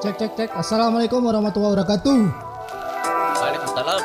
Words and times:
Cek 0.00 0.14
cek 0.20 0.32
cek. 0.36 0.50
Assalamualaikum 0.52 1.24
warahmatullahi 1.24 1.72
wabarakatuh. 1.80 2.18
Waalaikumsalam. 3.40 4.02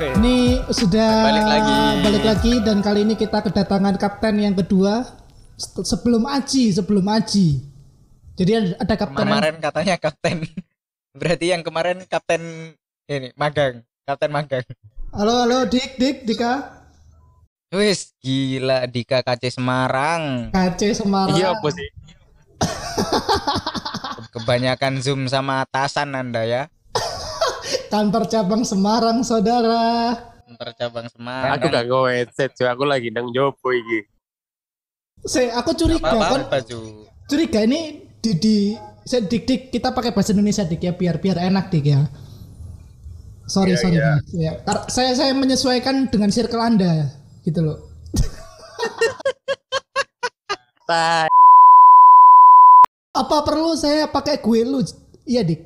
Ini 0.00 0.64
sudah 0.72 1.10
Balik 1.28 1.44
lagi. 1.44 1.78
balik 2.00 2.24
lagi 2.24 2.52
dan 2.64 2.80
kali 2.80 3.04
ini 3.04 3.14
kita 3.14 3.44
kedatangan 3.44 3.96
kapten 3.96 4.40
yang 4.40 4.56
kedua 4.56 5.04
Se- 5.60 5.84
sebelum 5.84 6.24
Aji, 6.24 6.72
sebelum 6.72 7.04
Aji. 7.04 7.60
Jadi 8.32 8.50
ada- 8.80 8.96
kapten 8.96 9.20
yang- 9.20 9.28
Kemarin 9.28 9.54
katanya 9.60 9.94
kapten. 10.00 10.36
Berarti 11.10 11.50
yang 11.50 11.66
kemarin 11.66 12.06
kapten 12.06 12.70
ini 13.10 13.34
magang, 13.34 13.82
kapten 14.06 14.30
magang. 14.30 14.62
Halo 15.10 15.42
halo 15.42 15.66
Dik 15.66 15.98
Dik 15.98 16.22
Dika 16.22 16.70
Wis 17.74 18.14
gila 18.22 18.86
Dika 18.86 19.18
KC 19.26 19.58
Semarang. 19.58 20.54
KC 20.54 21.02
Semarang. 21.02 21.34
Iya 21.34 21.50
apa 21.50 21.68
sih? 21.74 21.88
Kebanyakan 24.38 25.02
zoom 25.02 25.26
sama 25.26 25.66
atasan 25.66 26.14
Anda 26.14 26.46
ya. 26.46 26.62
Kantor 27.92 28.30
cabang 28.30 28.62
Semarang, 28.62 29.26
saudara. 29.26 30.14
Antar 30.46 30.78
cabang 30.78 31.10
Semarang. 31.10 31.58
Aku 31.58 31.66
gak 31.74 31.90
nge 31.90 32.02
headset, 32.14 32.50
cuy. 32.54 32.70
aku 32.70 32.86
lagi 32.86 33.10
nang 33.10 33.34
jopo 33.34 33.74
iki. 33.74 34.06
Saya 35.26 35.58
aku 35.58 35.74
curiga 35.74 36.06
kan, 36.06 36.46
apa 36.46 36.62
baju. 36.62 37.06
curiga 37.26 37.66
ini 37.66 38.06
di 38.22 38.32
di 38.38 38.58
saya 39.04 39.24
dik 39.24 39.42
dik 39.46 39.62
kita 39.72 39.92
pakai 39.94 40.12
bahasa 40.12 40.32
Indonesia 40.36 40.64
dik 40.64 40.80
ya 40.82 40.92
biar 40.92 41.16
biar 41.20 41.36
enak 41.40 41.70
dik 41.72 41.84
ya. 41.88 42.08
Sorry 43.50 43.74
sorry 43.74 43.98
guys. 43.98 44.22
ya. 44.30 44.62
Kar- 44.62 44.86
saya 44.86 45.10
saya 45.18 45.34
menyesuaikan 45.34 46.06
dengan 46.12 46.30
circle 46.30 46.62
anda 46.62 47.10
gitu 47.42 47.60
loh. 47.64 47.78
Apa 53.10 53.36
perlu 53.42 53.74
saya 53.74 54.06
pakai 54.06 54.38
gue 54.38 54.60
lu? 54.62 54.82
Iya 55.26 55.42
dik. 55.42 55.60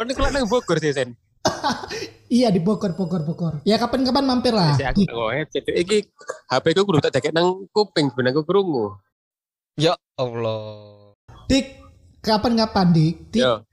Lo 0.00 0.08
nih 0.08 0.16
kalau 0.16 0.32
nang 0.32 0.48
Bogor 0.48 0.80
sih, 0.80 0.96
Sen. 0.96 1.12
Iya 2.30 2.46
di 2.54 2.62
Bogor 2.62 2.94
Bogor 2.94 3.26
Bogor. 3.26 3.58
Ya 3.66 3.74
kapan-kapan 3.74 4.22
mampir 4.22 4.54
lah. 4.54 4.78
Iki 4.78 5.98
HP 6.46 6.64
ku 6.78 6.86
kudu 6.86 7.02
tak 7.02 7.18
jaket 7.18 7.34
nang 7.34 7.66
kuping 7.74 8.06
ben 8.14 8.30
aku 8.30 8.46
krungu. 8.46 8.94
Ya 9.80 9.96
Allah. 10.20 11.16
Dik, 11.48 11.80
kapan-kapan 12.20 12.92
dik. 12.92 13.32
Dik, 13.32 13.40
Yo. 13.40 13.64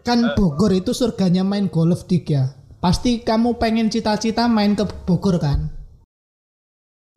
kan 0.00 0.32
Bogor 0.32 0.72
itu 0.72 0.96
surganya 0.96 1.44
main 1.44 1.68
golf 1.68 2.08
dik 2.08 2.32
ya. 2.32 2.56
Pasti 2.80 3.20
kamu 3.20 3.60
pengen 3.60 3.92
cita-cita 3.92 4.48
main 4.48 4.72
ke 4.72 4.88
Bogor 5.04 5.36
kan? 5.36 5.68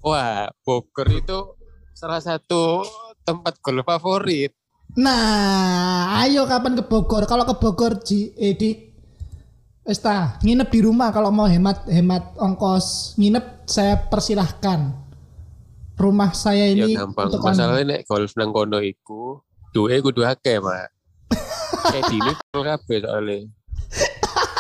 Wah, 0.04 0.52
Bogor 0.68 1.08
itu 1.08 1.56
salah 1.96 2.20
satu 2.20 2.84
tempat 3.24 3.64
golf 3.64 3.88
favorit. 3.88 4.52
Nah, 5.00 6.20
ayo 6.20 6.44
kapan 6.52 6.76
ke 6.76 6.84
Bogor? 6.84 7.24
Kalau 7.32 7.48
ke 7.48 7.56
Bogor 7.56 8.04
di 8.04 8.36
eh, 8.36 8.60
di 8.60 8.76
wes 9.88 10.04
tah, 10.04 10.36
nginep 10.44 10.68
di 10.68 10.80
rumah 10.84 11.16
kalau 11.16 11.32
mau 11.32 11.48
hemat 11.48 11.88
hemat 11.88 12.36
ongkos 12.44 13.16
nginep 13.16 13.72
saya 13.72 14.04
persilahkan. 14.12 15.05
Rumah 15.96 16.32
saya 16.32 16.68
Ya 16.68 16.84
ini 16.84 16.94
gampang. 16.94 17.28
untuk. 17.28 17.40
Masalahnya 17.42 17.84
nek 17.90 18.02
golf 18.04 18.36
nang 18.36 18.52
kono 18.52 18.80
iku 18.80 19.40
duwe 19.72 20.00
kudu 20.00 20.22
akeh, 20.22 20.60
Mak. 20.60 20.92
Kayak 21.86 22.04
dini 22.10 22.32
kabeh 22.52 22.98
soalnya. 23.00 23.38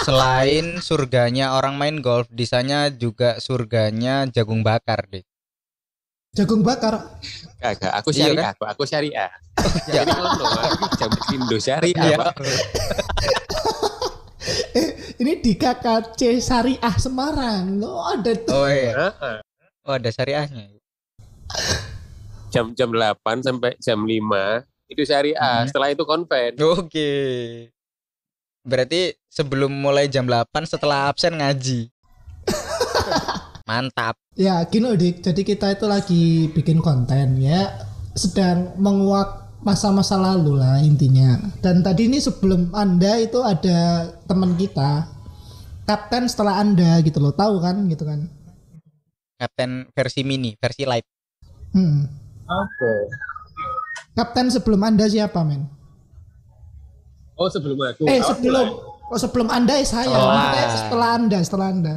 Selain 0.01 0.65
surganya 0.79 1.53
orang 1.53 1.75
main 1.75 1.97
golf, 1.97 2.29
di 2.29 2.43
sana 2.43 2.87
juga 2.89 3.35
surganya 3.37 4.23
jagung 4.27 4.61
bakar, 4.61 5.07
Dik. 5.07 5.25
jagung 6.31 6.61
bakar. 6.61 7.19
Kagak, 7.57 7.89
aku 7.95 8.11
Iya 8.11 8.27
syariah, 8.29 8.51
kok. 8.53 8.67
aku 8.67 8.83
syariah. 8.83 9.31
Ya 9.87 10.03
ini 10.03 10.11
ngono, 10.11 10.45
jam 10.93 11.09
Indo 11.31 11.57
syariah, 11.57 12.05
Iya. 12.05 12.17
Ini 15.15 15.39
di 15.39 15.55
KKC 15.55 16.37
Syariah 16.37 16.95
Semarang. 16.95 17.79
Oh, 17.81 18.03
ada 18.05 18.35
tuh. 18.35 18.51
Oh 18.53 18.67
iya. 18.67 19.15
Oh 19.81 19.95
ada 19.95 20.11
syariahnya. 20.11 20.75
Jam 22.53 22.71
jam 22.71 22.89
8 22.89 23.43
sampai 23.43 23.75
jam 23.83 23.99
5 23.99 24.63
itu 24.89 25.01
syariah. 25.03 25.65
Hmm. 25.65 25.67
Setelah 25.67 25.89
itu 25.91 26.03
konven. 26.05 26.53
Oke. 26.61 27.11
Berarti 28.65 29.13
sebelum 29.29 29.69
mulai 29.69 30.09
jam 30.09 30.25
8 30.25 30.65
setelah 30.65 31.09
absen 31.09 31.37
ngaji. 31.37 31.89
Mantap. 33.69 34.17
Ya, 34.37 34.61
gini 34.65 34.85
loh, 34.85 34.97
Dik. 34.97 35.25
Jadi 35.25 35.41
kita 35.41 35.73
itu 35.73 35.85
lagi 35.89 36.53
bikin 36.53 36.81
konten 36.81 37.41
ya, 37.41 37.73
sedang 38.13 38.77
menguak 38.77 39.45
masa-masa 39.65 40.17
lalu 40.21 40.61
lah 40.61 40.77
intinya. 40.81 41.41
Dan 41.61 41.81
tadi 41.81 42.05
ini 42.05 42.21
sebelum 42.21 42.69
Anda 42.77 43.17
itu 43.17 43.41
ada 43.41 44.09
teman 44.29 44.53
kita, 44.53 45.09
kapten 45.89 46.29
setelah 46.29 46.61
Anda 46.61 47.01
gitu 47.01 47.17
loh, 47.17 47.33
tahu 47.33 47.57
kan 47.57 47.89
gitu 47.89 48.05
kan. 48.05 48.29
Kapten 49.41 49.89
versi 49.93 50.21
mini, 50.21 50.53
versi 50.61 50.85
light. 50.85 51.05
Hmm. 51.75 52.07
Oke. 52.47 52.93
Kapten 54.15 54.47
sebelum 54.47 54.79
Anda 54.79 55.11
siapa, 55.11 55.43
men? 55.43 55.67
Oh 57.35 57.51
sebelum 57.51 57.75
aku. 57.83 58.07
Eh, 58.07 58.23
sebelum 58.23 58.95
Oh, 59.05 59.19
sebelum 59.21 59.53
Anda 59.53 59.77
ya 59.77 59.85
saya. 59.85 60.09
Setelah. 60.09 60.33
Maksudnya 60.33 60.67
setelah 60.73 61.09
Anda, 61.13 61.39
setelah 61.45 61.67
Anda. 61.69 61.95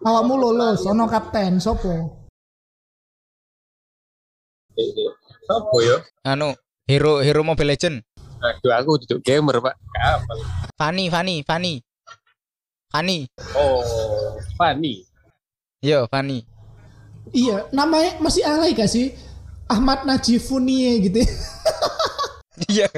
Awakmu 0.00 0.34
lolos, 0.40 0.80
ono 0.88 1.04
kapten, 1.08 1.60
sopo? 1.60 2.24
Apa 5.46 5.76
ya? 5.84 5.96
Anu, 6.24 6.56
hero 6.88 7.20
hero 7.20 7.44
Mobile 7.44 7.76
Legend. 7.76 8.00
Aduh 8.40 8.72
aku 8.72 9.00
duduk 9.04 9.20
gamer 9.24 9.60
pak. 9.60 9.76
Kapan? 9.92 10.38
Fani, 10.76 11.04
Fani, 11.08 11.34
Fani. 11.44 11.74
Fani. 12.92 13.18
Oh, 13.56 13.80
Fanny. 14.56 15.04
Yo, 15.84 16.08
Fani. 16.08 16.44
Iya, 17.34 17.66
namanya 17.74 18.18
masih 18.22 18.42
alay 18.46 18.74
gak 18.76 18.90
sih? 18.90 19.14
Ahmad 19.66 20.06
Najifunie 20.06 21.10
gitu. 21.10 21.20
Iya. 22.72 22.88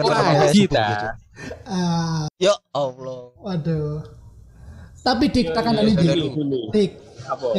Wah, 0.00 0.48
kita. 0.48 1.12
Ah, 1.68 2.24
Ya 2.40 2.56
Allah. 2.72 3.28
waduh. 3.44 4.00
Tapi 5.04 5.28
Dik, 5.28 5.52
takkan 5.52 5.76
iya, 5.76 5.82
ini 5.84 5.92
Dik. 5.92 6.08
saudara. 6.32 6.72
Dik. 6.72 6.90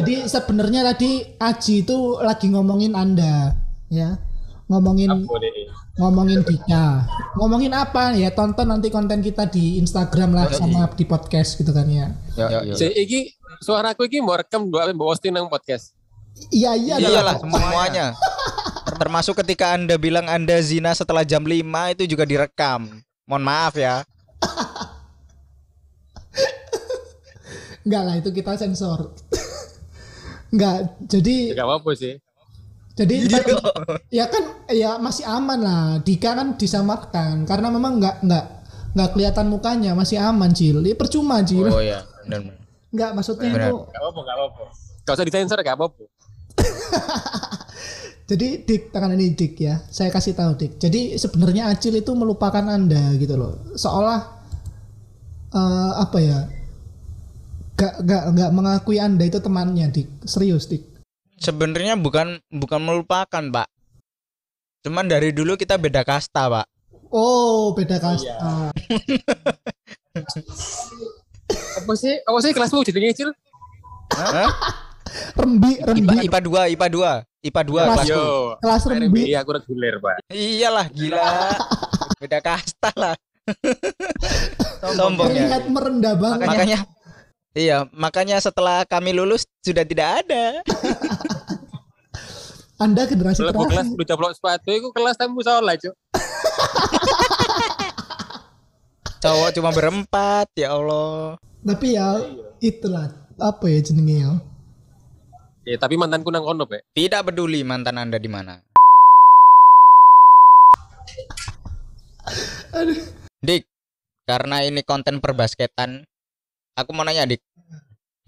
Jadi 0.01 0.13
sebenarnya 0.25 0.81
tadi 0.81 1.11
Aji 1.37 1.85
itu 1.85 1.97
lagi 2.19 2.49
ngomongin 2.49 2.97
Anda, 2.97 3.53
ya. 3.93 4.17
Ngomongin 4.67 5.29
ngomongin 5.95 6.43
Dika. 6.43 7.07
Ngomongin 7.39 7.71
apa 7.71 8.17
ya? 8.17 8.33
Tonton 8.35 8.67
nanti 8.67 8.91
konten 8.91 9.23
kita 9.23 9.47
di 9.47 9.79
Instagram 9.79 10.35
lah 10.35 10.51
sama 10.51 10.91
di 10.91 11.05
podcast 11.07 11.55
gitu 11.55 11.71
kan 11.71 11.87
ya. 11.87 12.11
Yo, 12.35 12.73
yo. 12.73 12.75
Si 12.75 12.91
iki 13.57 13.65
suaraku 13.65 14.05
iki 14.05 14.21
mau 14.21 14.37
rekam 14.37 14.69
dua 14.69 14.87
bawa 14.93 15.13
posting 15.13 15.33
nang 15.33 15.49
podcast. 15.49 15.97
Iya 16.53 16.77
iya 16.77 16.95
Iyalah 17.01 17.41
semuanya. 17.41 18.13
Termasuk 19.01 19.41
ketika 19.41 19.73
Anda 19.73 19.97
bilang 19.97 20.29
Anda 20.29 20.57
zina 20.61 20.93
setelah 20.93 21.21
jam 21.21 21.41
5 21.41 21.65
itu 21.97 22.03
juga 22.07 22.25
direkam. 22.25 23.01
Mohon 23.25 23.43
maaf 23.43 23.73
ya. 23.75 24.01
Enggak 27.85 28.03
lah 28.03 28.15
itu 28.19 28.29
kita 28.31 28.57
sensor. 28.59 29.15
Enggak, 30.53 30.75
jadi 31.07 31.51
Ya 31.51 31.55
gak 31.59 31.67
apa-apa 31.67 31.91
sih. 31.95 32.13
jadi 32.97 33.29
Iya. 33.29 33.43
ya 34.09 34.25
kan 34.25 34.43
ya 34.73 34.91
masih 34.97 35.23
aman 35.27 35.59
lah. 35.61 35.85
Dika 36.01 36.33
kan 36.33 36.57
disamarkan 36.57 37.45
karena 37.45 37.69
memang 37.69 38.01
enggak 38.01 38.25
enggak 38.25 38.45
enggak 38.97 39.09
kelihatan 39.13 39.45
mukanya 39.53 39.91
masih 39.93 40.17
aman 40.17 40.49
Cil. 40.49 40.81
Ya, 40.81 40.97
percuma 40.97 41.45
Cil. 41.45 41.69
Oh 41.69 41.77
ya, 41.77 42.01
benar. 42.25 42.57
Enggak 42.97 43.13
maksudnya 43.13 43.53
Benar. 43.53 43.69
itu 43.69 43.77
Gak 43.93 44.01
apa-apa, 44.01 44.19
gak 44.25 44.35
apa-apa. 44.41 44.63
Gak 45.05 45.13
usah 45.13 45.27
disensor 45.29 45.59
gak 45.61 45.77
apa-apa. 45.77 46.03
Jadi 48.33 48.47
Dik, 48.65 48.89
tangan 48.89 49.13
ini 49.13 49.37
Dik 49.37 49.53
ya. 49.61 49.85
Saya 49.93 50.09
kasih 50.09 50.33
tahu 50.33 50.57
Dik. 50.57 50.81
Jadi 50.81 51.13
sebenarnya 51.21 51.69
Acil 51.69 51.93
itu 51.93 52.09
melupakan 52.17 52.65
Anda 52.65 53.13
gitu 53.21 53.37
loh. 53.37 53.69
Seolah 53.77 54.19
eh, 55.53 55.91
apa 56.01 56.17
ya? 56.17 56.39
Gak, 57.77 58.01
gak, 58.01 58.23
gak 58.33 58.51
mengakui 58.51 58.97
Anda 58.97 59.29
itu 59.29 59.37
temannya 59.37 59.93
Dik. 59.93 60.25
Serius 60.25 60.65
Dik. 60.65 60.81
Sebenarnya 61.37 61.93
bukan 62.01 62.41
bukan 62.49 62.81
melupakan, 62.81 63.43
Pak. 63.45 63.69
Cuman 64.81 65.05
dari 65.05 65.29
dulu 65.29 65.53
kita 65.53 65.77
beda 65.77 66.01
kasta, 66.01 66.49
Pak. 66.49 66.65
Oh, 67.13 67.77
beda 67.77 68.01
kasta. 68.01 68.73
Apa 71.87 71.95
sih? 71.95 72.19
Apa 72.19 72.37
sih 72.43 72.51
kelasmu 72.51 72.83
jadi 72.83 72.99
ngecil? 72.99 73.31
Hah? 74.11 74.51
Rembi, 75.39 75.79
IPA 75.79 75.87
rembi. 75.87 76.15
IPA 76.27 76.39
2, 76.67 76.75
IPA 76.75 76.87
2, 76.91 77.47
IPA 77.47 77.61
2 77.63 77.71
Kelas- 77.71 77.87
kelasku. 77.87 78.11
Yo, 78.11 78.27
Kelas 78.59 78.81
rembi. 78.83 79.23
RMBI 79.23 79.33
aku 79.39 79.49
reguler, 79.55 79.93
Pak. 80.03 80.15
Iyalah 80.27 80.85
gila. 80.91 81.23
Beda 82.19 82.39
kasta 82.43 82.91
lah. 82.91 83.15
Sombong 84.91 85.31
ya. 85.31 85.47
Terlihat 85.47 85.63
merendah 85.71 86.13
banget. 86.19 86.43
Makanya 86.43 86.79
Iya, 87.55 87.87
makanya 87.89 88.37
setelah 88.37 88.83
kami 88.83 89.15
lulus 89.15 89.47
sudah 89.63 89.81
tidak 89.81 90.27
ada. 90.27 90.59
Anda 92.83 93.07
generasi 93.07 93.41
kelas 93.41 93.55
terakhir. 93.55 93.95
udah 93.95 94.05
caplok 94.05 94.33
sepatu, 94.35 94.69
itu 94.69 94.91
kelas 94.91 95.15
tamu 95.15 95.39
salah, 95.39 95.73
Cuk. 95.73 95.95
Cowok 99.17 99.49
cuma 99.49 99.71
berempat, 99.71 100.45
ya 100.53 100.77
Allah. 100.77 101.41
Tapi 101.65 101.97
ya 101.97 102.21
itulah 102.61 103.09
apa 103.37 103.65
ya 103.69 103.79
jenenge 103.81 104.17
ya. 104.21 104.31
Ya, 105.67 105.75
tapi 105.75 105.99
mantanku 105.99 106.31
nang 106.31 106.47
kono, 106.47 106.63
Pak. 106.63 106.95
Tidak 106.95 107.27
peduli 107.27 107.59
mantan 107.65 107.99
Anda 107.99 108.15
di 108.15 108.31
mana. 108.31 108.55
Dik, 113.47 113.63
karena 114.23 114.63
ini 114.63 114.79
konten 114.83 115.19
perbasketan, 115.19 116.07
aku 116.71 116.89
mau 116.95 117.03
nanya 117.03 117.27
Dik, 117.27 117.43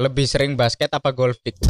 lebih 0.03 0.27
sering 0.27 0.59
basket 0.59 0.91
apa 0.91 1.15
golf 1.15 1.39
Dik? 1.43 1.55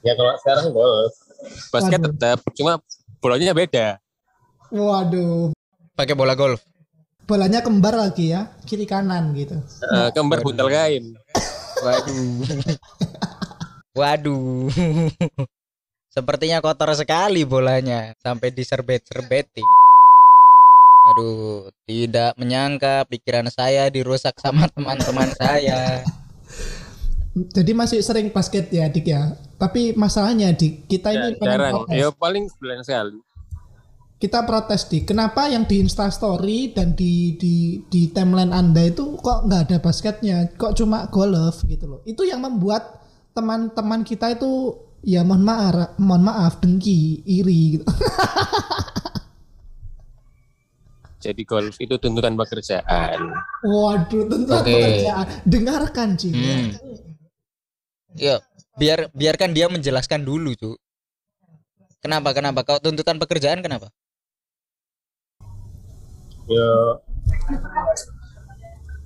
Ya 0.00 0.16
kalau 0.16 0.32
sekarang 0.40 0.72
golf. 0.72 1.12
Basket 1.68 2.00
tetap, 2.00 2.40
cuma 2.56 2.80
bolanya 3.20 3.52
beda. 3.52 4.00
Waduh, 4.72 5.52
Pakai 6.00 6.16
bola 6.16 6.32
golf. 6.32 6.64
bolanya 7.28 7.60
kembar 7.60 7.92
lagi 7.92 8.32
ya, 8.32 8.56
kiri 8.64 8.88
kanan 8.88 9.36
gitu. 9.36 9.60
Eh, 9.84 10.08
kembar 10.16 10.40
buntel 10.40 10.72
kain. 10.72 11.12
Waduh. 11.84 12.40
Waduh. 14.00 14.72
Sepertinya 16.08 16.64
kotor 16.64 16.96
sekali 16.96 17.44
bolanya 17.44 18.16
sampai 18.18 18.48
diserbet-serbeti. 18.48 19.62
Aduh, 21.12 21.68
tidak 21.84 22.32
menyangka 22.40 23.04
pikiran 23.04 23.52
saya 23.52 23.92
dirusak 23.92 24.40
sama 24.40 24.72
teman-teman 24.72 25.28
saya. 25.36 26.00
Jadi 27.54 27.76
masih 27.76 28.00
sering 28.02 28.32
basket 28.32 28.72
ya 28.72 28.88
Dik 28.88 29.06
ya. 29.06 29.36
Tapi 29.54 29.94
masalahnya 29.94 30.50
Dik, 30.56 30.88
kita 30.88 31.12
ini 31.12 31.36
Ya, 31.36 31.44
jarang. 31.44 31.84
Ya 31.92 32.08
paling 32.10 32.48
sebulan 32.48 32.82
sekali. 32.82 33.20
Kita 34.20 34.44
protes 34.44 34.84
Dik. 34.84 35.16
Kenapa 35.16 35.48
yang 35.48 35.64
di 35.64 35.80
Instastory 35.80 36.76
dan 36.76 36.92
di 36.92 37.40
di 37.40 37.80
di 37.88 38.12
timeline 38.12 38.52
Anda 38.52 38.92
itu 38.92 39.16
kok 39.16 39.48
nggak 39.48 39.72
ada 39.72 39.76
basketnya? 39.80 40.44
Kok 40.60 40.76
cuma 40.76 41.08
golf 41.08 41.64
gitu 41.64 41.88
loh. 41.88 42.00
Itu 42.04 42.28
yang 42.28 42.44
membuat 42.44 43.00
teman-teman 43.32 44.04
kita 44.04 44.36
itu 44.36 44.76
ya 45.00 45.24
mohon 45.24 45.40
maaf, 45.40 45.96
mohon 45.96 46.20
maaf 46.20 46.60
dengki, 46.60 47.24
iri 47.24 47.80
gitu. 47.80 47.88
Jadi 51.24 51.42
golf 51.44 51.76
itu 51.80 51.96
tuntutan 51.96 52.36
pekerjaan. 52.36 53.20
Waduh, 53.64 54.24
tentu 54.24 54.52
Oke. 54.56 54.72
pekerjaan. 54.72 55.26
Dengarkan, 55.44 56.16
Cing. 56.16 56.32
Hmm. 56.32 56.68
Ya, 58.16 58.40
biar 58.80 59.12
biarkan 59.12 59.52
dia 59.52 59.68
menjelaskan 59.68 60.24
dulu, 60.24 60.56
Cuk. 60.56 60.80
Kenapa? 62.00 62.32
Kenapa? 62.32 62.64
Kau 62.64 62.80
tuntutan 62.80 63.20
pekerjaan 63.20 63.60
kenapa? 63.60 63.92
Ya 66.50 66.70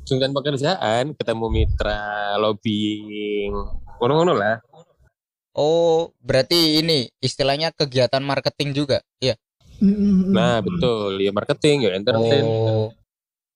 tuntutan 0.05 0.37
pekerjaan, 0.37 1.17
ketemu 1.17 1.47
mitra, 1.49 2.37
lobbying, 2.37 3.57
ngono-ngono 3.99 4.37
lah. 4.37 4.61
Oh, 5.57 6.13
berarti 6.21 6.83
ini 6.85 7.09
istilahnya 7.25 7.73
kegiatan 7.73 8.21
marketing 8.21 8.77
juga. 8.77 9.01
Mm. 9.81 10.31
Nah 10.35 10.61
betul, 10.63 11.19
ya 11.19 11.31
marketing, 11.35 11.89
ya 11.89 11.91
entertain. 11.97 12.45
Oh. 12.45 12.89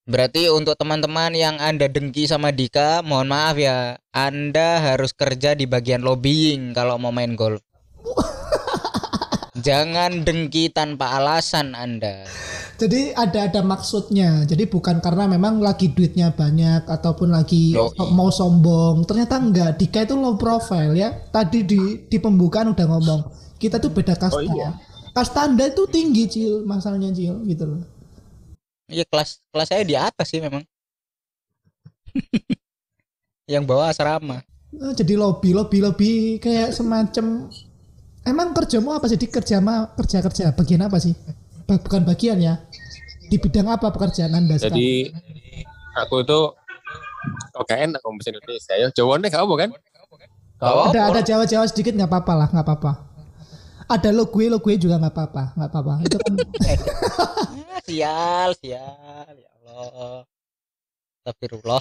Berarti 0.08 0.49
untuk 0.49 0.73
teman-teman 0.81 1.37
yang 1.37 1.61
Anda 1.61 1.85
dengki 1.85 2.25
sama 2.25 2.49
Dika, 2.49 3.05
mohon 3.05 3.29
maaf 3.29 3.61
ya, 3.61 4.00
Anda 4.08 4.81
harus 4.81 5.12
kerja 5.12 5.52
di 5.52 5.69
bagian 5.69 6.00
lobbying 6.00 6.73
kalau 6.73 6.96
mau 6.96 7.12
main 7.12 7.37
golf. 7.37 7.61
Jangan 9.67 10.25
dengki 10.25 10.73
tanpa 10.73 11.19
alasan 11.20 11.76
Anda. 11.76 12.25
Jadi 12.79 13.11
ada 13.11 13.51
ada 13.51 13.61
maksudnya. 13.67 14.47
Jadi 14.47 14.71
bukan 14.71 15.03
karena 15.03 15.27
memang 15.27 15.59
lagi 15.59 15.91
duitnya 15.91 16.31
banyak 16.31 16.87
ataupun 16.87 17.35
lagi 17.35 17.75
Yoi. 17.75 18.15
mau 18.15 18.31
sombong. 18.31 19.03
Ternyata 19.03 19.35
enggak. 19.43 19.83
Dika 19.83 20.07
itu 20.07 20.15
low 20.15 20.39
profile 20.39 20.95
ya. 20.95 21.11
Tadi 21.35 21.67
di 21.67 22.07
di 22.07 22.17
pembukaan 22.23 22.71
udah 22.71 22.87
ngomong 22.87 23.21
kita 23.59 23.83
tuh 23.83 23.91
beda 23.91 24.15
kasta. 24.15 24.39
Oh, 24.39 24.43
iya. 24.47 24.79
Kasta 25.11 25.51
Anda 25.51 25.67
itu 25.67 25.83
tinggi 25.91 26.31
cil, 26.31 26.63
masalahnya 26.63 27.11
cil 27.11 27.43
gitu 27.51 27.67
loh. 27.67 27.83
Iya 28.89 29.05
kelas 29.11 29.43
kelas 29.51 29.69
saya 29.69 29.83
di 29.83 29.99
atas 29.99 30.31
sih 30.31 30.39
memang. 30.39 30.63
yang 33.53 33.67
bawah 33.67 33.91
asrama. 33.91 34.47
Eh, 34.71 34.95
Jadi 34.95 35.19
lobby 35.19 35.51
lobby 35.51 35.83
lobby 35.83 36.11
kayak 36.39 36.71
semacam 36.71 37.51
Emang 38.29 38.53
kerjamu 38.53 38.93
apa 38.93 39.09
sih? 39.09 39.17
Di 39.17 39.25
kerja 39.25 39.57
ma- 39.65 39.89
kerja 39.97 40.21
kerja 40.21 40.53
bagian 40.53 40.85
apa 40.85 41.01
sih? 41.01 41.17
Bukan 41.69 42.03
bagian 42.09 42.41
ya. 42.41 42.65
Di 43.29 43.37
bidang 43.37 43.69
apa 43.69 43.93
pekerjaan 43.93 44.32
Anda 44.32 44.56
sekarang? 44.56 44.73
Jadi 44.73 45.12
aku 45.93 46.25
itu 46.25 46.41
OKN 47.53 48.00
aku 48.00 48.09
bahasa 48.17 48.29
Indonesia 48.32 48.75
ya. 48.75 48.88
Jawa 48.97 49.20
nih 49.20 49.29
kamu 49.29 49.55
kan? 49.61 49.70
Kau 50.59 50.91
ada 50.91 51.12
ada 51.12 51.20
Jawa 51.20 51.44
Jawa 51.44 51.69
sedikit 51.69 51.93
nggak 51.94 52.11
apa-apa 52.11 52.32
lah 52.35 52.49
nggak 52.50 52.67
apa-apa 52.67 52.93
ada 53.88 54.09
lo 54.12 54.29
gue 54.29 54.53
lo 54.53 54.61
gue 54.61 54.76
juga 54.76 55.00
nggak 55.00 55.15
apa-apa 55.17 55.43
nggak 55.56 55.70
apa-apa 55.73 55.94
itu 56.05 56.17
kan 56.20 56.32
sial, 57.88 58.50
sial, 58.61 59.32
ya 59.32 59.50
Allah. 59.64 60.23
Astagfirullah. 61.25 61.81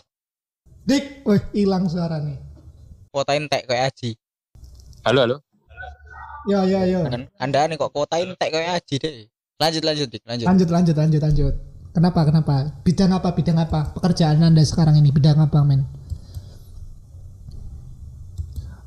dik 0.88 1.28
wih 1.28 1.42
hilang 1.52 1.92
suara 1.92 2.24
nih 2.24 2.40
Kotain 3.12 3.50
tek 3.50 3.66
kayak 3.66 3.92
Aji. 3.92 4.14
Halo 5.02 5.26
halo. 5.26 5.38
yo 6.46 6.62
yo 6.64 7.02
Kan 7.10 7.28
Anda 7.42 7.66
nih 7.66 7.76
kok 7.82 7.92
kotain 7.92 8.38
tek 8.38 8.54
kayak 8.54 8.78
Aji 8.78 8.96
deh. 9.02 9.26
Lanjut 9.58 9.82
lanjut 9.82 10.10
lanjut. 10.14 10.46
lanjut 10.46 10.70
lanjut 10.70 10.96
lanjut 10.96 11.22
lanjut 11.26 11.54
kenapa 11.90 12.30
kenapa 12.30 12.56
bidang 12.86 13.10
apa 13.10 13.34
bidang 13.34 13.58
apa 13.58 13.90
pekerjaan 13.98 14.38
anda 14.38 14.62
sekarang 14.62 15.02
ini 15.02 15.10
bidang 15.10 15.42
apa 15.42 15.66
men 15.66 15.82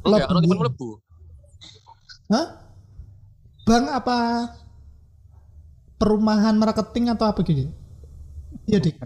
Enggak, 0.01 0.33
ono 0.33 0.41
tipe 0.41 0.57
mlebu. 0.57 0.89
Hah? 2.33 2.47
Bang 3.69 3.85
apa 3.93 4.49
perumahan 6.01 6.57
marketing 6.57 7.13
atau 7.13 7.29
apa 7.29 7.45
gitu? 7.45 7.69
Iya 8.65 8.81
dik. 8.81 8.97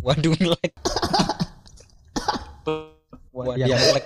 Waduh 0.00 0.32
ngelek. 0.40 0.72
Waduh 3.36 3.60
ngelek. 3.60 4.04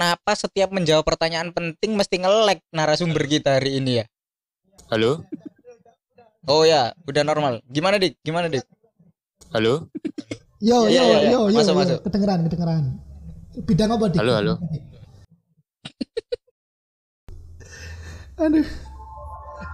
Kenapa 0.00 0.32
setiap 0.32 0.72
menjawab 0.72 1.04
pertanyaan 1.04 1.52
penting 1.52 1.92
mesti 1.92 2.24
ngelek 2.24 2.64
narasumber 2.72 3.20
kita 3.28 3.60
hari 3.60 3.84
ini 3.84 4.00
ya? 4.00 4.08
Halo? 4.88 5.28
Oh 6.48 6.64
ya, 6.64 6.96
udah 7.04 7.20
normal. 7.20 7.60
Gimana 7.68 8.00
dik? 8.00 8.16
Gimana 8.24 8.48
dik? 8.48 8.64
Halo? 9.52 9.92
Yo 10.56 10.88
Iya, 10.88 10.88
yo 10.88 10.88
iya, 10.88 11.04
iya. 11.04 11.36
yo 11.36 11.52
yo, 11.52 11.60
Masuk, 11.60 11.76
yo. 11.76 11.80
masuk. 11.84 11.98
kedengeran 12.08 12.48
kedengeran. 12.48 12.96
Bidang 13.68 13.92
apa 13.92 14.08
dik? 14.08 14.24
Halo, 14.24 14.32
halo. 14.40 14.54
Aduh. 18.40 18.64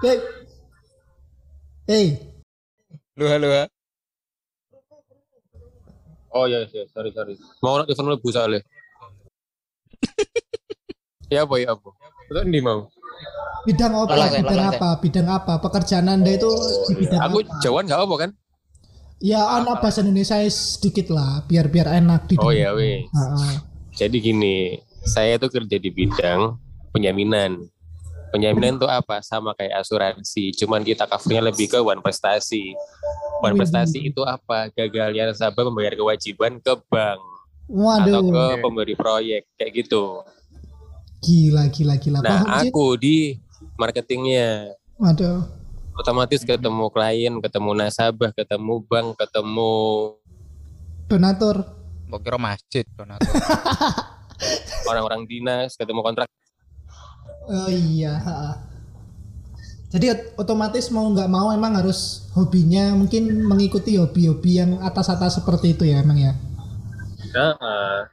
Hey. 0.02 0.18
Hey. 1.87 2.06
Lu 3.14 3.30
halo 3.30 3.47
ha? 3.54 3.71
Oh 6.35 6.50
iya, 6.50 6.66
iya, 6.66 6.83
sorry, 6.90 7.14
sorry. 7.14 7.38
Mau 7.62 7.78
ono 7.78 7.87
telepon 7.87 8.11
mlebu 8.11 8.26
soalnya. 8.35 8.59
Ya 11.30 11.47
apa 11.47 11.54
ya 11.59 11.75
apa? 11.75 11.90
Itu 12.30 12.40
ini 12.47 12.61
mau. 12.62 12.90
Bidang 13.66 13.92
apa? 13.99 14.14
Langsung, 14.14 14.47
bidang 14.47 14.62
apa? 14.71 14.88
Bidang 15.02 15.26
apa? 15.26 15.52
Pekerjaan 15.59 16.06
anda 16.06 16.30
itu 16.30 16.50
di 16.87 16.95
bidang 17.02 17.21
Aku 17.26 17.42
apa? 17.42 17.59
Jawaan 17.62 17.85
gak 17.90 18.00
apa 18.06 18.14
kan? 18.26 18.30
Ya 19.18 19.42
anak 19.59 19.80
bahasa 19.80 20.04
Indonesia 20.04 20.37
sedikit 20.52 21.09
lah, 21.09 21.42
biar 21.49 21.73
biar 21.73 21.88
enak 21.88 22.30
di. 22.30 22.35
Oh 22.38 22.52
ya 22.52 22.76
weh. 22.76 23.09
Heeh. 23.09 23.52
Jadi 23.97 24.16
gini, 24.21 24.76
saya 25.02 25.40
tuh 25.40 25.49
kerja 25.49 25.80
di 25.80 25.88
bidang 25.88 26.61
penyaminan. 26.92 27.64
Penyaminan 28.30 28.76
tuh 28.76 28.90
apa? 28.90 29.25
Sama 29.25 29.56
kayak 29.56 29.80
asuransi, 29.80 30.52
cuman 30.61 30.85
kita 30.85 31.09
covernya 31.09 31.49
lebih 31.49 31.73
ke 31.73 31.80
one 31.80 32.04
prestasi. 32.04 32.76
One 33.40 33.56
Wih. 33.56 33.64
prestasi 33.64 34.12
itu 34.12 34.21
apa? 34.23 34.68
Gagalnya 34.76 35.33
nasabah 35.33 35.64
membayar 35.64 35.97
kewajiban 35.97 36.61
ke 36.61 36.76
bank 36.92 37.21
Waduh, 37.66 38.04
atau 38.04 38.21
ke 38.30 38.45
pemberi 38.61 38.95
proyek 38.95 39.49
kayak 39.56 39.73
gitu. 39.80 40.21
Gila 41.20 41.68
gila 41.73 41.94
gila. 41.96 42.18
Nah, 42.20 42.44
Paham, 42.44 42.46
Cid? 42.61 42.70
aku 42.73 42.87
di 42.99 43.16
marketingnya. 43.76 44.73
Waduh. 44.96 45.44
otomatis 45.96 46.44
ketemu 46.44 46.92
klien, 46.92 47.32
ketemu 47.40 47.70
nasabah, 47.73 48.28
ketemu 48.37 48.85
bank, 48.85 49.16
ketemu 49.16 49.73
Donatur. 51.08 51.64
Kira 52.20 52.37
masjid 52.37 52.85
donatur. 52.92 53.32
orang-orang 54.90 55.25
dinas, 55.25 55.73
ketemu 55.75 56.04
kontrak. 56.04 56.28
Oh 57.49 57.70
iya. 57.73 58.20
Jadi 59.88 60.12
ot- 60.12 60.35
otomatis 60.37 60.90
mau 60.92 61.06
nggak 61.08 61.30
mau 61.30 61.49
emang 61.54 61.78
harus 61.78 62.28
hobinya 62.35 62.92
mungkin 62.92 63.46
mengikuti 63.46 63.96
hobi-hobi 63.96 64.61
yang 64.61 64.70
atas-atas 64.82 65.40
seperti 65.40 65.73
itu 65.78 65.88
ya 65.88 66.02
emang 66.02 66.18
ya. 66.20 66.32
Nah, 67.32 68.11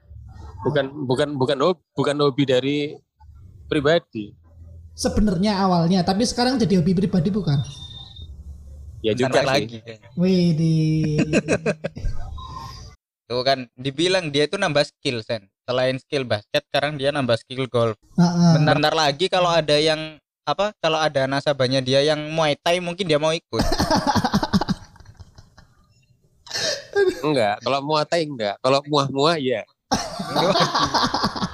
bukan 0.63 0.85
bukan 1.05 1.29
bukan 1.35 1.57
hobi, 1.59 1.81
bukan 1.93 2.15
hobi 2.23 2.43
dari 2.47 2.77
pribadi. 3.67 4.31
Sebenarnya 4.93 5.57
awalnya, 5.57 6.05
tapi 6.05 6.23
sekarang 6.23 6.61
jadi 6.61 6.79
hobi 6.79 6.93
pribadi 6.93 7.33
bukan? 7.33 7.59
Ya 9.03 9.11
Bentar 9.17 9.43
juga 9.43 9.57
lagi. 9.57 9.83
kayaknya. 9.83 10.09
Wih 10.15 10.55
di 10.55 10.75
Tuh 13.27 13.41
kan 13.43 13.67
dibilang 13.75 14.29
dia 14.31 14.47
itu 14.47 14.55
nambah 14.55 14.85
skill 14.87 15.19
sen. 15.25 15.49
Selain 15.63 15.95
skill 15.99 16.27
basket, 16.27 16.63
sekarang 16.71 16.99
dia 16.99 17.09
nambah 17.11 17.39
skill 17.39 17.67
golf. 17.71 17.95
Ah, 18.19 18.27
ah. 18.27 18.51
Bentar-bentar 18.55 18.93
lagi 18.93 19.31
kalau 19.31 19.47
ada 19.47 19.79
yang 19.79 20.19
apa? 20.43 20.75
Kalau 20.83 20.99
ada 20.99 21.23
nasabahnya 21.23 21.79
dia 21.79 22.03
yang 22.03 22.19
Muay 22.35 22.59
Thai 22.59 22.83
mungkin 22.83 23.07
dia 23.07 23.17
mau 23.19 23.31
ikut. 23.31 23.63
Enggak, 27.23 27.63
kalau 27.63 27.79
muatai 27.81 28.27
enggak, 28.27 28.59
kalau 28.59 28.83
muah-muah 28.85 29.39
ya. 29.39 29.63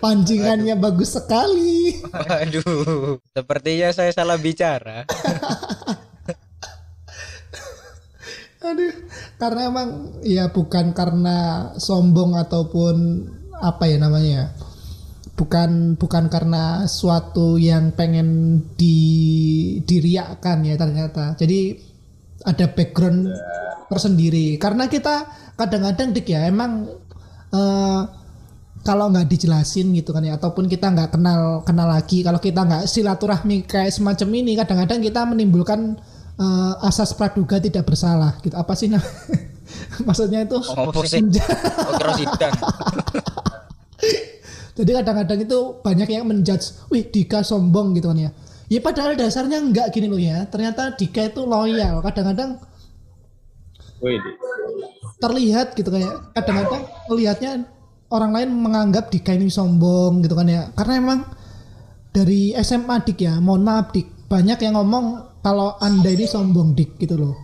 pancingannya 0.00 0.74
bagus 0.78 1.18
sekali. 1.18 1.98
Waduh, 2.12 3.18
sepertinya 3.34 3.90
saya 3.90 4.12
salah 4.12 4.38
bicara. 4.38 5.06
Aduh, 8.66 8.90
karena 9.38 9.70
emang 9.70 10.18
ya 10.26 10.50
bukan 10.50 10.90
karena 10.90 11.70
sombong 11.78 12.34
ataupun 12.34 13.22
apa 13.62 13.86
ya 13.86 14.02
namanya. 14.02 14.50
Bukan 15.36 16.00
bukan 16.00 16.32
karena 16.32 16.88
suatu 16.88 17.60
yang 17.60 17.92
pengen 17.92 18.58
di 18.74 18.98
diriakan 19.84 20.66
ya 20.66 20.74
ternyata. 20.80 21.38
Jadi 21.38 21.78
ada 22.42 22.66
background 22.72 23.30
tersendiri. 23.86 24.58
Karena 24.58 24.90
kita 24.90 25.30
kadang-kadang 25.54 26.16
dik 26.16 26.26
ya 26.26 26.48
emang 26.48 26.90
eh, 27.56 28.02
kalau 28.86 29.10
nggak 29.10 29.26
dijelasin 29.26 29.90
gitu 29.98 30.14
kan 30.14 30.22
ya 30.22 30.38
ataupun 30.38 30.70
kita 30.70 30.94
nggak 30.94 31.18
kenal 31.18 31.66
kenal 31.66 31.90
lagi 31.90 32.22
kalau 32.22 32.38
kita 32.38 32.62
nggak 32.62 32.86
silaturahmi 32.86 33.66
kayak 33.66 33.90
semacam 33.90 34.28
ini 34.30 34.54
kadang-kadang 34.54 35.02
kita 35.02 35.26
menimbulkan 35.26 35.98
eh, 36.38 36.86
asas 36.86 37.10
praduga 37.16 37.58
tidak 37.58 37.88
bersalah 37.88 38.38
gitu. 38.44 38.54
Apa 38.54 38.78
sih 38.78 38.92
nah 38.92 39.02
maksudnya 40.06 40.44
itu? 40.44 40.60
Jadi 44.76 44.90
kadang-kadang 44.92 45.40
itu 45.40 45.58
banyak 45.80 46.08
yang 46.12 46.28
menjudge 46.28 46.92
wih 46.92 47.08
Dika 47.08 47.40
sombong 47.40 47.96
gitu 47.96 48.12
kan 48.12 48.28
ya. 48.28 48.30
Ya 48.66 48.82
padahal 48.82 49.14
dasarnya 49.16 49.62
nggak 49.62 49.94
gini 49.94 50.06
loh 50.06 50.20
ya. 50.20 50.44
Ternyata 50.46 50.94
Dika 50.94 51.32
itu 51.32 51.48
loyal. 51.48 52.04
Kadang-kadang 52.04 52.60
Wih, 53.96 54.20
terlihat 55.16 55.72
gitu 55.76 55.88
kayak 55.88 56.32
kadang-kadang 56.36 56.84
melihatnya 57.08 57.64
orang 58.12 58.30
lain 58.36 58.50
menganggap 58.52 59.08
Dika 59.10 59.32
ini 59.34 59.48
sombong 59.48 60.20
gitu 60.22 60.36
kan 60.36 60.46
ya 60.46 60.68
karena 60.76 60.94
emang 61.00 61.20
dari 62.12 62.52
SMA 62.60 63.02
Dik 63.04 63.18
ya 63.24 63.40
mohon 63.40 63.64
maaf 63.64 63.92
Dik 63.92 64.28
banyak 64.28 64.58
yang 64.60 64.76
ngomong 64.76 65.36
kalau 65.40 65.76
anda 65.80 66.10
ini 66.12 66.28
sombong 66.28 66.76
Dik 66.76 67.00
gitu 67.00 67.16
loh 67.16 67.34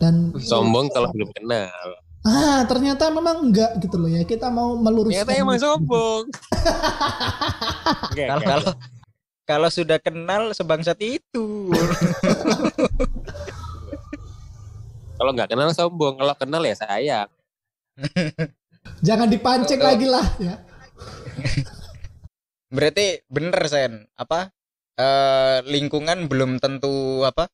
dan 0.00 0.34
sombong 0.36 0.90
kalau 0.90 1.08
belum 1.14 1.30
kenal. 1.36 1.70
ah 2.24 2.64
ternyata 2.64 3.12
memang 3.12 3.48
enggak 3.48 3.76
gitu 3.84 4.00
loh 4.00 4.08
ya 4.08 4.24
kita 4.24 4.48
mau 4.48 4.80
meluruskan 4.80 5.28
Ternyata 5.28 5.40
emang 5.44 5.58
sombong. 5.60 6.24
Kalau 8.16 8.40
kalau 8.40 8.72
kalau 9.44 9.68
sudah 9.68 10.00
kenal 10.00 10.56
sebangsat 10.56 10.96
itu. 11.04 11.68
Kalau 15.14 15.30
nggak 15.30 15.50
kenal 15.54 15.70
sombong, 15.70 16.18
kalau 16.18 16.34
kenal 16.34 16.62
ya 16.66 16.74
sayang. 16.74 17.30
jangan 19.06 19.30
dipancing 19.30 19.78
lagi 19.78 20.06
lah 20.10 20.26
ya. 20.42 20.58
Berarti 22.74 23.22
bener 23.30 23.58
sen. 23.70 24.10
Apa 24.18 24.50
eh 24.94 25.58
lingkungan 25.66 26.30
belum 26.30 26.62
tentu 26.62 27.22
apa 27.26 27.50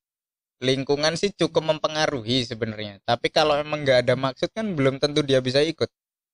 lingkungan 0.60 1.16
sih 1.16 1.32
cukup 1.36 1.76
mempengaruhi 1.76 2.48
sebenarnya. 2.48 3.00
Tapi 3.04 3.28
kalau 3.28 3.56
emang 3.60 3.84
nggak 3.84 4.08
ada 4.08 4.14
maksud 4.16 4.48
kan 4.56 4.72
belum 4.72 4.96
tentu 4.96 5.20
dia 5.20 5.44
bisa 5.44 5.60
ikut. 5.60 5.88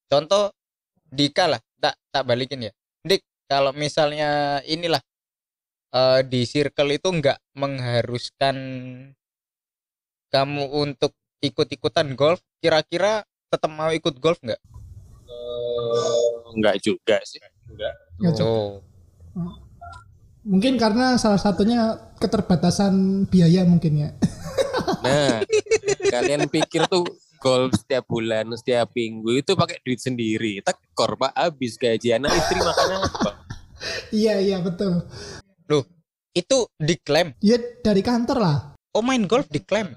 Contoh 0.07 0.55
Dika 1.11 1.51
lah. 1.51 1.61
Tak 1.83 1.99
tak 2.15 2.23
balikin 2.23 2.71
ya. 2.71 2.73
Dik 3.03 3.23
kalau 3.51 3.75
misalnya 3.75 4.63
inilah 4.63 5.03
eh 5.91 6.23
di 6.23 6.47
circle 6.47 6.95
itu 6.95 7.11
nggak 7.11 7.39
mengharuskan 7.59 8.57
kamu 10.37 10.69
untuk 10.69 11.17
ikut-ikutan 11.41 12.13
golf 12.13 12.45
kira-kira 12.61 13.25
tetap 13.49 13.73
mau 13.73 13.89
ikut 13.89 14.21
golf 14.21 14.37
nggak? 14.45 14.61
Enggak 16.53 16.77
juga 16.85 17.17
sih. 17.25 17.41
Enggak. 17.73 17.95
Oh. 18.45 18.81
mungkin 20.47 20.79
karena 20.81 21.19
salah 21.21 21.37
satunya 21.37 21.99
keterbatasan 22.17 23.27
biaya 23.29 23.67
mungkin 23.69 24.09
ya 24.09 24.11
Nah, 25.03 25.43
kalian 26.15 26.47
pikir 26.49 26.87
tuh 26.87 27.05
golf 27.43 27.75
setiap 27.77 28.07
bulan, 28.09 28.49
setiap 28.57 28.89
minggu 28.97 29.43
itu 29.45 29.53
pakai 29.53 29.83
duit 29.85 30.01
sendiri. 30.01 30.63
Tekor 30.65 31.19
pak, 31.21 31.37
habis 31.37 31.77
gaji 31.77 32.17
anak 32.17 32.33
istri 32.33 32.59
makan 32.63 33.05
apa? 33.05 33.31
iya 34.09 34.41
iya 34.41 34.57
betul 34.65 35.05
Loh, 35.69 35.85
itu 36.33 36.65
diklaim. 36.81 37.37
ya 37.45 37.61
dari 37.85 38.01
kantor 38.01 38.39
lah 38.41 38.57
Oh 38.97 39.05
main 39.05 39.29
golf 39.29 39.45
diklaim. 39.53 39.93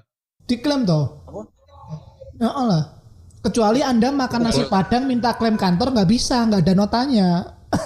Diklaim 0.50 0.82
toh? 0.82 1.22
Ya 2.42 2.50
lah 2.50 3.00
kecuali 3.40 3.80
anda 3.80 4.12
makan 4.12 4.52
nasi 4.52 4.68
padang 4.68 5.08
minta 5.08 5.32
klaim 5.32 5.56
kantor 5.56 5.96
nggak 5.96 6.08
bisa 6.08 6.44
nggak 6.44 6.60
ada 6.60 6.74
notanya. 6.76 7.28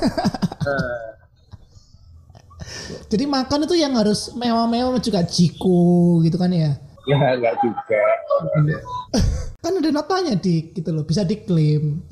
Jadi 3.11 3.25
makan 3.31 3.63
itu 3.71 3.79
yang 3.79 3.95
harus 3.95 4.35
mewah-mewah 4.35 4.99
juga 4.99 5.23
jiko 5.23 6.19
gitu 6.27 6.35
kan 6.35 6.51
ya? 6.51 6.75
Ya 7.07 7.17
enggak 7.39 7.55
juga. 7.63 8.03
kan 9.63 9.73
ada 9.79 9.91
notanya 9.95 10.35
di 10.35 10.75
gitu 10.75 10.91
loh 10.91 11.07
bisa 11.07 11.23
diklaim. 11.23 12.03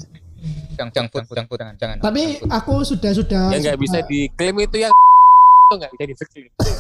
Jangan 0.79 0.91
jangan 1.11 1.27
jangan 1.27 1.47
jangan 1.51 1.75
jangan. 1.79 1.97
tapi 2.03 2.39
aku 2.51 2.83
sudah 2.83 3.13
sudah 3.15 3.53
Yang 3.55 3.63
nggak 3.69 3.81
bisa 3.83 3.99
diklaim 4.07 4.57
itu 4.63 4.77
yang 4.87 4.93
itu 5.67 5.75
nggak 5.83 5.93
bisa 5.99 6.25
diklaim. 6.31 6.79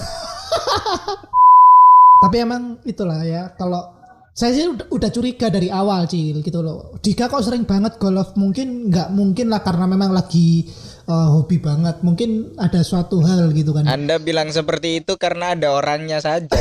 Tapi 2.22 2.38
emang 2.38 2.78
itulah 2.86 3.26
ya 3.26 3.50
kalau 3.58 3.98
saya 4.32 4.54
sih 4.54 4.70
udah, 4.70 4.86
udah 4.94 5.10
curiga 5.10 5.50
dari 5.50 5.68
awal 5.68 6.06
cil 6.06 6.38
gitu 6.38 6.62
loh 6.62 6.94
Dika 7.02 7.26
kok 7.26 7.42
sering 7.42 7.66
banget 7.66 7.98
golf 7.98 8.38
mungkin 8.38 8.88
nggak 8.88 9.10
mungkin 9.10 9.50
lah 9.50 9.60
karena 9.66 9.90
memang 9.90 10.14
lagi 10.14 10.70
eh, 11.10 11.28
hobi 11.34 11.58
banget 11.58 11.98
mungkin 12.06 12.54
ada 12.62 12.86
suatu 12.86 13.26
hal 13.26 13.50
gitu 13.52 13.74
kan 13.74 13.90
Anda 13.90 14.22
bilang 14.22 14.54
seperti 14.54 15.02
itu 15.02 15.18
karena 15.18 15.58
ada 15.58 15.74
orangnya 15.74 16.22
saja. 16.22 16.48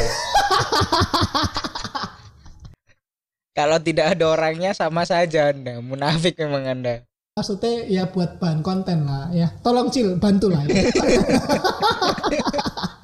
Kalau 3.51 3.83
tidak 3.83 4.15
ada 4.15 4.31
orangnya 4.31 4.71
sama 4.71 5.03
saja 5.03 5.51
Anda, 5.51 5.83
munafik 5.83 6.39
memang 6.41 6.65
Anda. 6.65 6.95
maksudnya 7.31 7.87
ya 7.87 8.03
buat 8.11 8.43
bahan 8.43 8.59
konten 8.59 9.07
lah 9.07 9.31
ya 9.31 9.47
tolong 9.63 9.87
cil 9.87 10.19
bantu 10.19 10.51
lah 10.51 10.67
ya. 10.67 10.83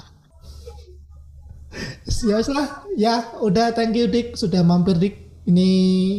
ya 2.24 2.38
lah 2.48 2.68
ya 2.94 3.14
udah 3.40 3.72
thank 3.72 3.94
you 3.94 4.06
dik 4.06 4.34
sudah 4.34 4.62
mampir 4.62 4.96
dik 4.96 5.16
ini 5.46 5.70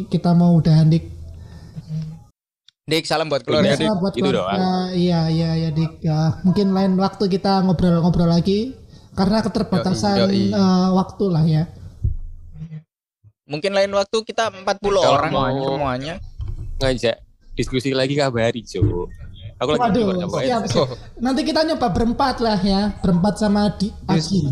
kita 0.06 0.32
mau 0.32 0.56
udahan 0.56 0.88
dik 0.88 1.18
Dik, 2.88 3.04
salam 3.04 3.28
buat 3.28 3.44
keluarga 3.44 3.68
Udah, 3.68 3.76
Dik. 3.76 3.84
Biasa 3.84 4.00
buat 4.00 4.14
itu 4.16 4.24
keluarga. 4.24 4.64
Iya 4.96 5.20
iya 5.28 5.50
ya 5.60 5.68
dik. 5.68 6.00
Ya, 6.00 6.40
mungkin 6.40 6.72
lain 6.72 6.96
waktu 6.96 7.28
kita 7.28 7.60
ngobrol-ngobrol 7.60 8.24
lagi 8.24 8.72
karena 9.12 9.44
keterbatasan 9.44 10.24
Yoi, 10.24 10.48
yoi. 10.48 10.56
eh, 10.56 10.88
waktu 10.96 11.24
lah 11.28 11.44
ya. 11.44 11.68
Mungkin 13.44 13.76
lain 13.76 13.92
waktu 13.92 14.24
kita 14.24 14.48
40 14.64 14.64
Kalau 15.04 15.04
orang 15.04 15.32
mau- 15.36 15.76
semuanya. 15.76 16.14
Ngajak 16.80 17.20
diskusi 17.52 17.92
lagi 17.92 18.16
kabari, 18.16 18.64
Jo. 18.64 19.04
Aku 19.60 19.76
lagi 19.76 20.00
Waduh, 20.00 20.24
siap, 20.40 20.62
siap. 20.64 20.88
Nanti 21.28 21.44
kita 21.44 21.68
nyoba 21.68 21.92
berempat 21.92 22.40
lah 22.40 22.56
ya, 22.56 22.96
berempat 23.04 23.36
sama 23.36 23.68
di 23.76 23.92
Jus, 24.08 24.32
Aji. 24.32 24.48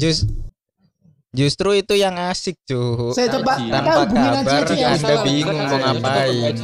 Jus, 1.36 1.52
justru 1.52 1.76
itu 1.76 1.92
yang 1.92 2.16
asik, 2.16 2.56
Cu. 2.64 3.12
Saya 3.12 3.28
coba 3.36 3.60
Aji. 3.60 3.68
kita 3.68 3.78
Tanpa 3.78 3.92
Aji 4.02 4.16
kabar, 4.16 4.64
aja 4.64 4.74
ya. 4.74 4.88
Anda 4.96 5.14
bingung 5.20 5.58
mau 5.60 5.76
ngapain. 5.76 6.54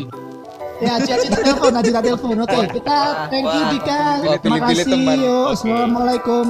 Ya 0.80 0.90
Aji 0.96 1.10
Aji 1.12 1.28
telepon, 1.28 1.72
Aji 1.76 1.90
telepon. 1.92 2.36
Oke, 2.40 2.58
kita 2.80 2.98
thank 3.28 3.46
you 3.46 3.62
Dika. 3.76 4.00
Terima 4.40 4.58
kasih. 4.64 4.96
Assalamualaikum. 5.52 6.44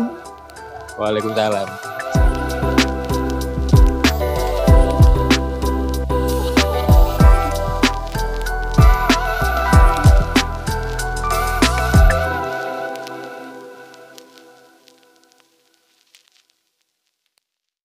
Waalaikumsalam. 0.97 1.92